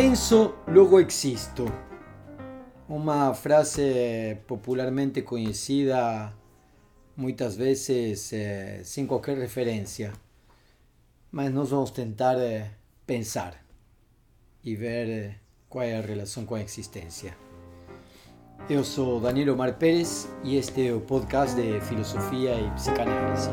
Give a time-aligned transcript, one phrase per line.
[0.00, 1.66] Penso, logo existo.
[2.88, 6.32] Uma frase popularmente conhecida
[7.16, 10.12] muitas vezes eh, sem qualquer referência.
[11.32, 12.70] Mas nós vamos tentar eh,
[13.04, 13.56] pensar
[14.62, 15.34] e ver eh,
[15.68, 17.36] qual é a relação com a existência.
[18.70, 23.50] Eu sou Danilo Omar Pérez e este é o podcast de Filosofia e Psicanálise.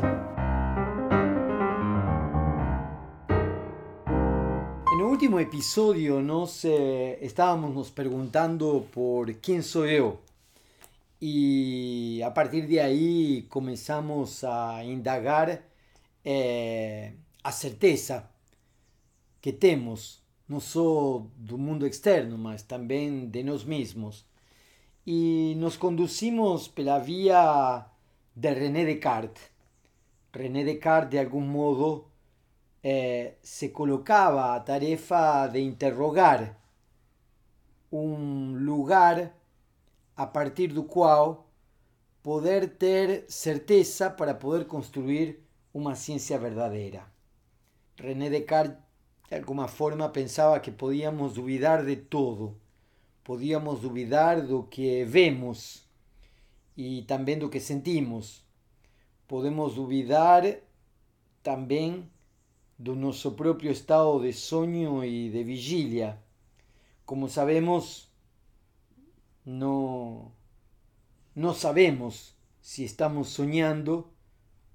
[5.26, 10.20] Último episodio nos eh, estábamos nos perguntando por quién soy yo
[11.20, 15.64] y a partir de ahí comenzamos a indagar
[16.24, 18.30] eh, a certeza
[19.40, 24.24] que temos não só do mundo externo, mas também de nós mesmos.
[25.04, 27.84] E nos conduzimos pela via
[28.32, 29.42] de René Descartes.
[30.32, 32.06] René Descartes, de algum modo,
[32.88, 36.56] eh, se colocava a tarefa de interrogar
[37.90, 39.34] um lugar
[40.16, 41.48] a partir do qual
[42.22, 47.04] poder ter certeza para poder construir uma ciência verdadeira.
[47.98, 48.78] René Descartes,
[49.28, 52.56] de alguma forma, pensava que podíamos duvidar de todo,
[53.24, 55.84] podíamos duvidar do que vemos
[56.76, 58.44] e também do que sentimos,
[59.26, 60.44] podemos duvidar
[61.42, 62.08] também
[62.78, 66.22] do nosso próprio estado de sonho e de vigília.
[67.04, 68.08] Como sabemos,
[69.44, 70.32] no,
[71.34, 74.10] no sabemos si estamos soñando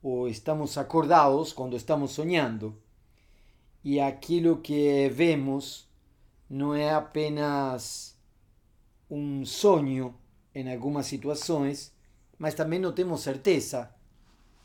[0.01, 2.75] o estamos acordados cuando estamos soñando.
[3.83, 5.87] Y aquilo que vemos
[6.49, 8.17] no é apenas
[9.09, 10.15] um sonho
[10.53, 11.93] em algumas situações,
[12.37, 13.93] mas também não temos certeza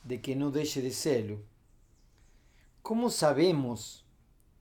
[0.05, 1.45] de que não deixe de serlo.
[2.89, 4.05] ¿Cómo sabemos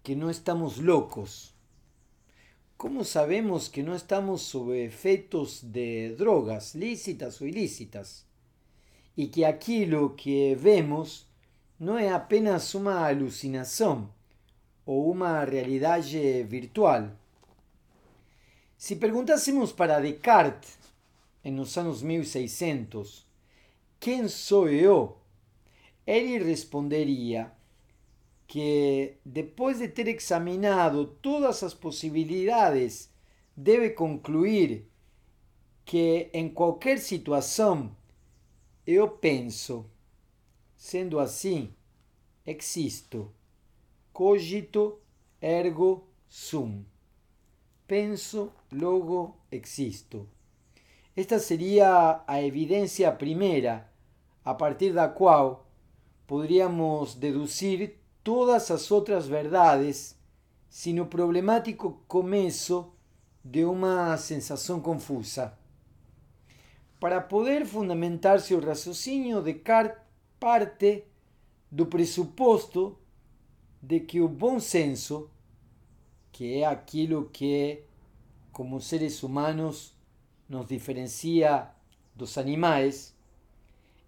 [0.02, 1.54] que no estamos locos?
[2.76, 8.26] ¿Cómo sabemos que no estamos sob efeitos de drogas, lícitas ou ilícitas?
[9.16, 11.30] E que aquilo que vemos
[11.80, 14.10] não é apenas uma alucinação
[14.88, 17.12] ou uma realidade virtual.
[18.76, 20.80] Se perguntássemos para Descartes,
[21.44, 23.24] nos anos 1600,
[24.00, 25.16] quem sou eu?
[26.08, 27.54] Ele responderia
[28.48, 33.10] que después de ter examinado todas as posibilidades,
[33.56, 34.88] debe concluir
[35.84, 37.96] que em qualquer situação
[38.86, 39.90] eu penso.
[40.76, 41.74] Sendo assim,
[42.46, 43.32] existo.
[44.12, 45.00] Cogito
[45.42, 46.84] ergo sum.
[47.88, 50.28] Penso, logo existo.
[51.16, 53.90] Esta seria a evidência primeira,
[54.44, 55.66] a partir da qual
[56.28, 60.18] poderíamos deducir todas as outras verdades,
[60.68, 62.92] sino problemático começo
[63.44, 65.56] de uma sensação confusa.
[67.00, 70.02] Para poder fundamentar seu raciocínio, Descartes
[70.40, 71.04] parte
[71.72, 72.98] do pressuposto
[73.80, 75.30] de que o bom senso,
[76.32, 77.84] que é aquilo que,
[78.52, 79.96] como seres humanos,
[80.50, 81.70] nos diferencia
[82.16, 83.16] dos animais,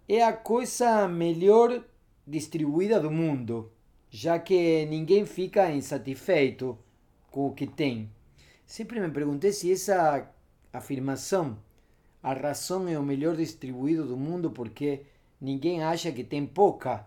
[0.08, 1.84] é a coisa melhor
[2.26, 3.77] distribuída do mundo
[4.10, 6.78] já que ninguém fica insatisfeito
[7.30, 8.10] com o que tem.
[8.66, 10.30] Sempre me perguntei se essa
[10.72, 11.58] afirmação,
[12.22, 15.06] a razão é o melhor distribuído do mundo porque
[15.40, 17.06] ninguém acha que tem pouca,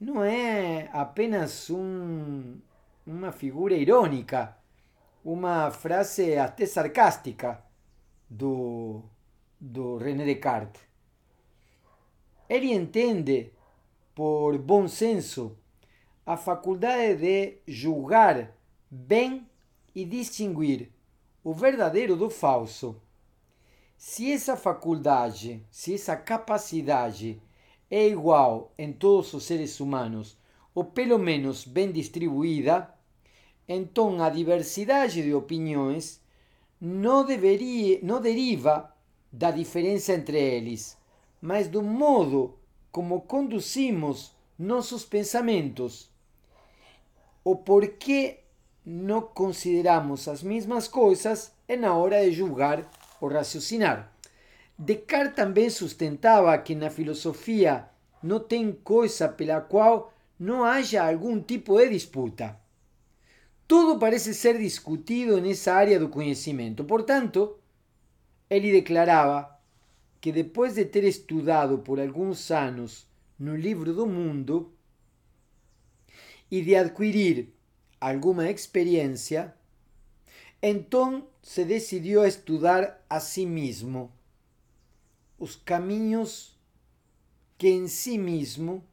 [0.00, 2.58] não é apenas um,
[3.06, 4.56] uma figura irônica,
[5.24, 7.62] uma frase até sarcástica
[8.28, 9.02] do,
[9.60, 10.82] do René Descartes.
[12.48, 13.52] Ele entende,
[14.14, 15.56] por bom senso,
[16.32, 18.56] a faculdade de julgar
[18.90, 19.46] bem
[19.94, 20.90] e distinguir
[21.44, 22.96] o verdadeiro do falso.
[23.98, 27.40] Se essa faculdade, se essa capacidade
[27.90, 30.38] é igual em todos os seres humanos,
[30.74, 32.92] ou pelo menos bem distribuída,
[33.68, 36.18] então a diversidade de opiniões
[36.80, 38.90] não, deveria, não deriva
[39.30, 40.96] da diferença entre eles,
[41.42, 42.58] mas do modo
[42.90, 46.11] como conduzimos nossos pensamentos
[47.44, 48.44] o por qué
[48.84, 52.90] no consideramos as mismas coisas na hora de julgar
[53.20, 54.12] ou raciocinar.
[54.78, 57.88] Descartes também sustentava que na filosofia
[58.22, 62.56] não tem coisa pela qual não haja algum tipo de disputa.
[63.66, 66.84] Tudo parece ser discutido nessa área do conhecimento.
[66.84, 67.56] Portanto,
[68.50, 69.58] ele declarava
[70.20, 73.06] que depois de ter estudado por alguns anos
[73.38, 74.72] no livro do mundo,
[76.52, 77.54] y de adquirir
[77.98, 79.56] alguna experiencia,
[80.60, 84.12] Entonces se decidió a a sí mismo
[85.38, 86.54] os caminhos
[87.56, 88.84] que en sí mismo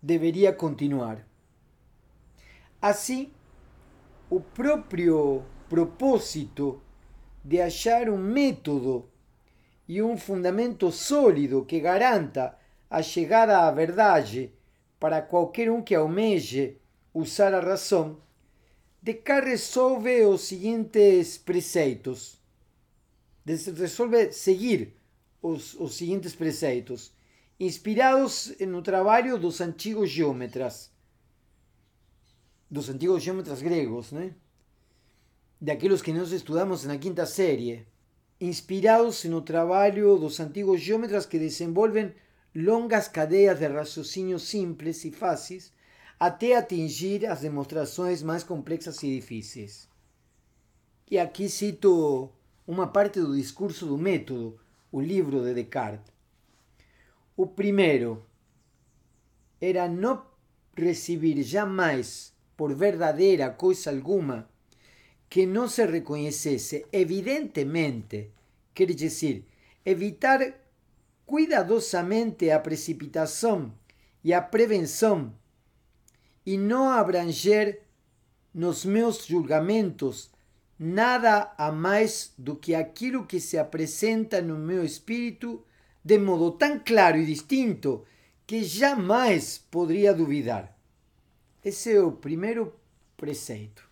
[0.00, 1.26] deveria continuar.
[2.80, 3.32] Assim,
[4.30, 6.80] o próprio propósito
[7.42, 9.10] de achar um método
[9.88, 12.56] e um fundamento sólido que garanta
[12.88, 14.52] a chegada à verdade
[15.04, 16.78] para qualquer um que almeje
[17.12, 18.22] usar a razão,
[19.02, 22.40] Descartes resolve os seguintes preceitos.
[23.44, 24.96] Resolve seguir
[25.42, 27.12] os, os seguintes preceitos,
[27.60, 30.90] inspirados no trabalho dos antigos geómetras,
[32.70, 34.34] dos antigos geómetras gregos, né?
[35.60, 37.86] daqueles que nós estudamos na quinta série,
[38.40, 42.14] inspirados no trabalho dos antigos geómetras que desenvolvem
[42.54, 45.72] longas cadeias de raciocínio simples e fáceis
[46.18, 49.88] até atingir as demonstrações mais complexas e difíceis.
[51.10, 52.30] E aqui cito
[52.66, 54.58] uma parte do discurso do método,
[54.90, 56.12] o livro de Descartes.
[57.36, 58.24] O primeiro
[59.60, 60.24] era não
[60.76, 64.48] receber jamais por verdadeira coisa alguma
[65.28, 68.30] que não se reconhecesse evidentemente,
[68.72, 69.44] quer dizer,
[69.84, 70.63] evitar
[71.26, 73.72] cuidadosamente a precipitação
[74.22, 75.34] e a prevenção
[76.44, 77.82] e não abranger
[78.52, 80.30] nos meus julgamentos
[80.78, 85.64] nada a mais do que aquilo que se apresenta no meu espírito
[86.04, 88.04] de modo tão claro e distinto
[88.46, 90.76] que jamais poderia duvidar.
[91.64, 92.74] Esse é o primeiro
[93.16, 93.88] preceito.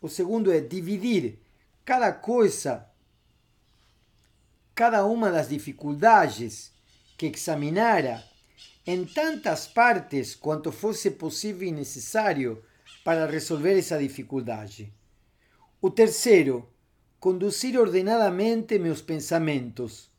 [0.00, 1.38] O segundo é dividir
[1.84, 2.86] cada coisa,
[4.74, 6.72] cada uma das dificuldades
[7.16, 8.24] que examinara
[8.86, 12.62] em tantas partes quanto fosse possível e necessário
[13.04, 14.92] para resolver essa dificuldade.
[15.80, 16.68] O terceiro,
[17.20, 20.10] conduzir ordenadamente meus pensamentos,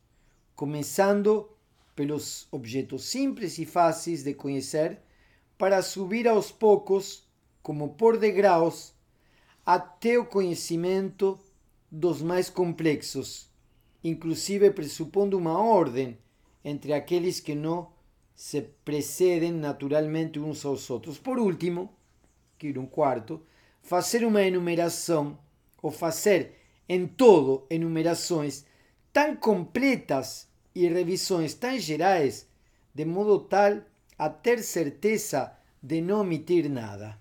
[0.55, 1.49] começando
[1.95, 4.99] pelos objetos simples e fáceis de conhecer,
[5.57, 7.27] para subir aos poucos,
[7.61, 8.93] como por degraus,
[9.65, 11.39] até o conhecimento
[11.89, 13.49] dos mais complexos,
[14.03, 16.17] inclusive pressupondo uma ordem
[16.63, 17.91] entre aqueles que não
[18.35, 21.17] se preceden naturalmente uns aos outros.
[21.17, 21.89] Por último,
[22.57, 23.41] que um quarto,
[23.81, 25.37] fazer uma enumeração
[25.81, 26.55] ou fazer
[26.87, 28.65] em todo enumerações
[29.11, 32.47] tão completas e revisões tão gerais,
[32.93, 33.81] de modo tal
[34.17, 37.19] a ter certeza de não omitir nada.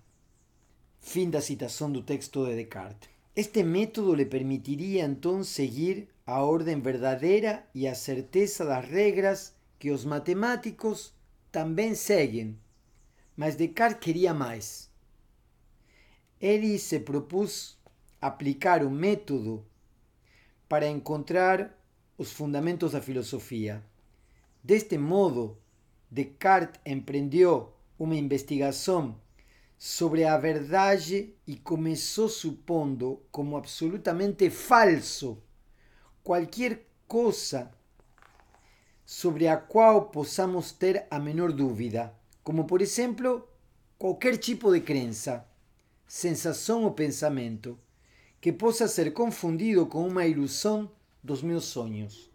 [1.01, 3.11] Fim da citação do texto de Descartes.
[3.35, 9.91] Este método lhe permitiria então seguir a ordem verdadeira e a certeza das regras que
[9.91, 11.13] os matemáticos
[11.51, 12.59] também seguem,
[13.37, 14.91] mas Descartes queria mais.
[16.41, 17.79] Ele se propôs
[18.19, 19.63] aplicar o método
[20.67, 21.79] para encontrar
[22.17, 23.85] os fundamentos da filosofia.
[24.65, 25.59] Deste modo,
[26.11, 29.21] Descartes empreendeu uma investigação
[29.79, 35.43] sobre a verdade e começou supondo como absolutamente falso
[36.23, 37.71] qualquer coisa
[39.05, 43.47] sobre a qual possamos ter a menor dúvida, como por exemplo
[43.99, 45.47] qualquer tipo de crença,
[46.07, 47.79] sensação ou pensamento
[48.41, 50.91] que possa ser confundido com uma ilusão
[51.23, 52.31] dos meus sonhos.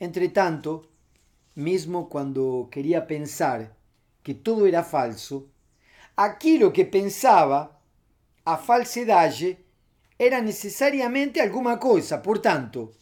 [0.00, 0.86] Entretanto,
[1.54, 3.76] mesmo quando queria pensar
[4.22, 5.48] que tudo era falso,
[6.16, 7.76] aquilo que pensava,
[8.44, 9.58] a falsidade,
[10.18, 12.18] era necessariamente alguma coisa.
[12.18, 12.92] Portanto,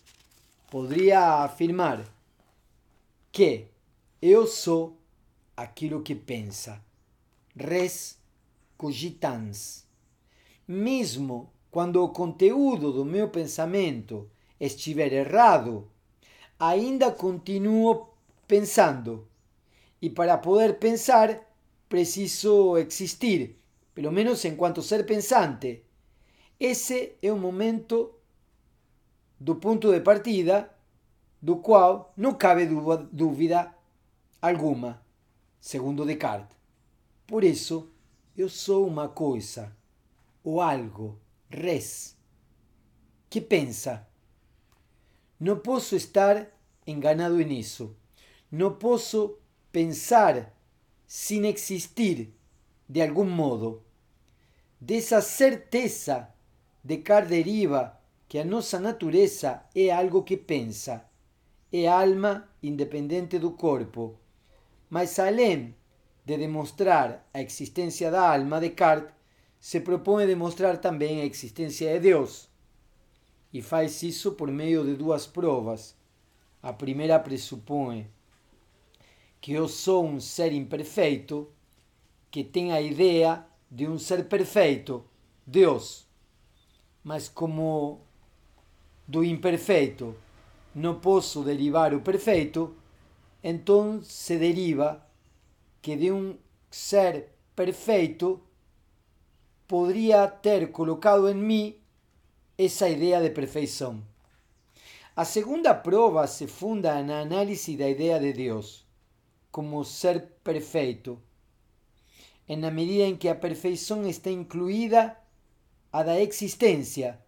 [0.74, 2.04] poderia afirmar
[3.30, 3.68] que
[4.20, 4.98] eu sou
[5.56, 6.82] aquilo que pensa.
[7.54, 8.18] Res
[8.76, 9.86] cogitans.
[10.66, 14.28] Mesmo quando o conteúdo do meu pensamento
[14.58, 15.88] estiver errado,
[16.58, 18.08] ainda continuo
[18.48, 19.28] pensando.
[20.02, 21.40] E para poder pensar,
[21.88, 23.56] preciso existir,
[23.94, 25.84] pelo menos enquanto ser pensante.
[26.58, 28.13] Esse é o momento
[29.44, 30.74] do ponto de partida
[31.38, 32.66] do qual não cabe
[33.12, 33.74] dúvida
[34.40, 35.04] alguma,
[35.60, 36.56] segundo Descartes.
[37.26, 37.92] Por isso,
[38.34, 39.76] eu sou uma coisa,
[40.42, 41.20] ou algo,
[41.50, 42.16] res,
[43.28, 44.08] que pensa.
[45.38, 46.50] Não posso estar
[46.86, 47.94] enganado nisso.
[48.50, 49.36] Não posso
[49.70, 50.56] pensar
[51.06, 52.32] sem existir
[52.88, 53.82] de algum modo.
[54.80, 56.30] Dessa certeza,
[56.82, 58.02] Descartes deriva
[58.34, 61.08] que a nossa natureza é algo que pensa
[61.70, 64.18] é alma independente do corpo.
[64.90, 65.76] Mas além
[66.24, 69.14] de demonstrar a existência da alma, Descartes
[69.60, 72.48] se propõe demonstrar também a existência de Deus
[73.52, 75.96] e faz isso por meio de duas provas.
[76.60, 78.10] A primeira pressupõe
[79.40, 81.48] que eu sou um ser imperfeito
[82.32, 85.04] que tem a ideia de um ser perfeito,
[85.46, 86.04] Deus.
[87.04, 88.04] Mas como
[89.06, 90.16] do imperfeito
[90.74, 92.74] não posso derivar o perfeito,
[93.42, 95.06] então se deriva
[95.80, 96.36] que de um
[96.70, 98.40] ser perfeito
[99.68, 101.76] poderia ter colocado em mim
[102.58, 104.02] essa ideia de perfeição.
[105.14, 108.84] A segunda prova se funda na análise da ideia de Deus
[109.50, 111.22] como ser perfeito,
[112.48, 115.16] na medida em que a perfeição está incluída
[115.92, 117.23] a da existência,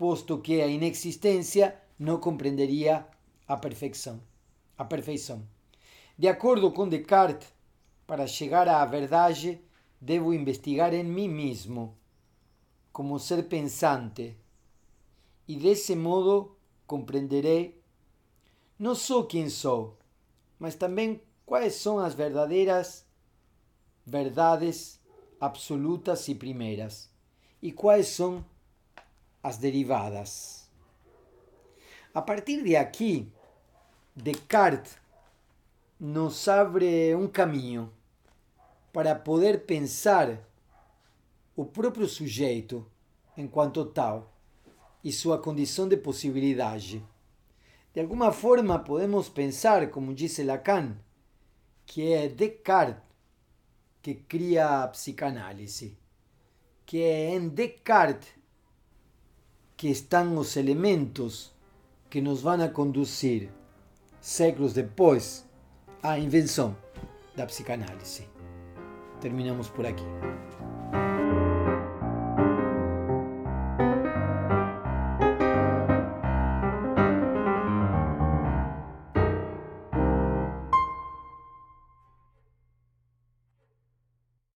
[0.00, 3.06] posto que a inexistência não compreenderia
[3.46, 4.18] a perfeição.
[4.78, 5.46] A perfeição.
[6.18, 7.52] De acordo com Descartes,
[8.06, 9.60] para chegar à verdade,
[10.00, 11.98] devo investigar em mim mesmo,
[12.90, 14.38] como ser pensante,
[15.46, 17.78] e desse modo compreenderei
[18.78, 19.98] não só quem sou,
[20.58, 23.06] mas também quais são as verdadeiras
[24.06, 24.98] verdades
[25.38, 27.10] absolutas e primeiras,
[27.60, 28.42] e quais são
[29.42, 30.68] as derivadas.
[32.12, 33.30] A partir de aqui,
[34.14, 34.98] Descartes
[35.98, 37.92] nos abre um caminho
[38.92, 40.38] para poder pensar
[41.54, 42.84] o próprio sujeito
[43.36, 44.32] enquanto tal
[45.04, 47.04] e sua condição de possibilidade.
[47.94, 50.96] De alguma forma, podemos pensar, como disse Lacan,
[51.86, 53.02] que é Descartes
[54.02, 55.96] que cria a psicanálise,
[56.86, 58.39] que é em Descartes
[59.80, 61.50] que estão os elementos
[62.10, 63.48] que nos vão a conduzir
[64.20, 65.46] séculos depois
[66.02, 66.76] à invenção
[67.34, 68.28] da psicanálise.
[69.22, 70.04] Terminamos por aqui.